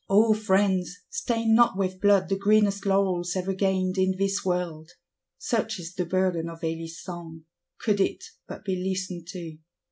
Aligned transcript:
O 0.09 0.33
Friends, 0.33 0.97
stain 1.11 1.53
not 1.53 1.77
with 1.77 2.01
blood 2.01 2.27
the 2.27 2.35
greenest 2.35 2.87
laurels 2.87 3.35
ever 3.35 3.53
gained 3.53 3.99
in 3.99 4.15
this 4.17 4.43
world: 4.43 4.89
such 5.37 5.77
is 5.79 5.93
the 5.93 6.05
burden 6.07 6.49
of 6.49 6.63
Elie's 6.63 6.99
song; 6.99 7.43
could 7.79 8.01
it 8.01 8.23
but 8.47 8.65
be 8.65 8.75
listened 8.75 9.27
to. 9.27 9.59